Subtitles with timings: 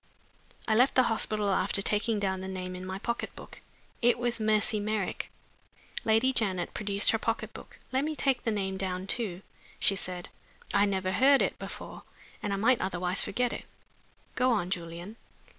[0.67, 3.61] I left the hospital after taking down the name in my pocket book.
[4.01, 5.29] It was "Mercy Merrick."'"
[6.03, 7.77] Lady Janet produced her pocket book.
[7.91, 9.43] "Let me take the name down too,"
[9.79, 10.29] she said.
[10.73, 12.01] "I never heard it before,
[12.41, 13.65] and I might otherwise forget it.
[14.33, 15.17] Go on, Julian."